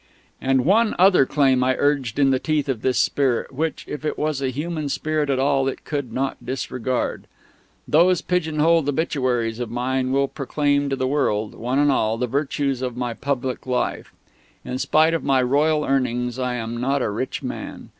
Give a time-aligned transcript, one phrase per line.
[0.41, 4.17] And one other claim I urged in the teeth of this Spirit, which, if it
[4.17, 7.27] was a human Spirit at all, it could not disregard.
[7.87, 12.25] Those pigeon holed obituaries of mine will proclaim to the world, one and all, the
[12.25, 14.11] virtues of my public life.
[14.65, 17.89] In spite of my royal earnings, I am not a rich man.